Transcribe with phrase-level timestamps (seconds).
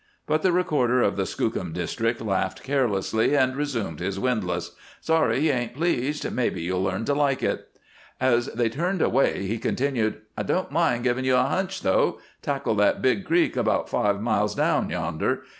[0.25, 4.71] But the recorder of the Skookum District laughed carelessly and resumed his windlass.
[4.99, 6.27] "Sorry you ain't pleased.
[6.31, 7.67] Maybe you'll learn to like it."
[8.19, 12.19] As they turned away he continued: "I don't mind giving you a hunch, though.
[12.41, 15.43] Tackle that big creek about five miles down yonder.